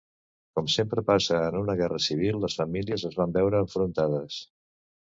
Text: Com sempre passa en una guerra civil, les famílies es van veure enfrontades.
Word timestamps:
Com 0.59 0.69
sempre 0.75 1.03
passa 1.09 1.37
en 1.51 1.59
una 1.61 1.75
guerra 1.83 2.01
civil, 2.07 2.41
les 2.47 2.59
famílies 2.63 3.07
es 3.13 3.21
van 3.21 3.39
veure 3.41 3.65
enfrontades. 3.69 4.43